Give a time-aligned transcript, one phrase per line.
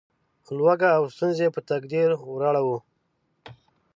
[0.57, 2.77] لوږه او ستونزې په تقدیر وراړوو.